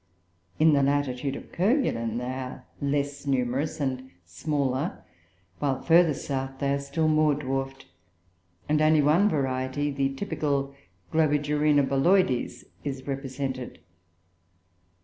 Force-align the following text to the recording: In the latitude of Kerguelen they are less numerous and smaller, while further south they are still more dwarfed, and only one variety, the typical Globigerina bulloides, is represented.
In 0.57 0.73
the 0.73 0.81
latitude 0.81 1.35
of 1.35 1.51
Kerguelen 1.51 2.17
they 2.17 2.23
are 2.23 2.65
less 2.81 3.27
numerous 3.27 3.79
and 3.79 4.09
smaller, 4.25 5.03
while 5.59 5.79
further 5.79 6.15
south 6.15 6.57
they 6.57 6.73
are 6.73 6.79
still 6.79 7.07
more 7.07 7.35
dwarfed, 7.35 7.85
and 8.67 8.81
only 8.81 9.03
one 9.03 9.29
variety, 9.29 9.91
the 9.91 10.09
typical 10.15 10.73
Globigerina 11.13 11.83
bulloides, 11.87 12.63
is 12.83 13.05
represented. 13.05 13.77